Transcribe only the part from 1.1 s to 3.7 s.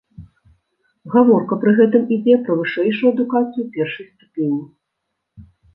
Гаворка пры гэтым ідзе пра вышэйшую адукацыю